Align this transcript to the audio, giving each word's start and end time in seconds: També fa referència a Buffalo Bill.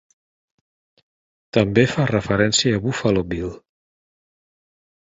També 1.59 1.83
fa 1.93 2.09
referència 2.13 2.81
a 2.81 2.81
Buffalo 2.87 3.25
Bill. 3.35 3.55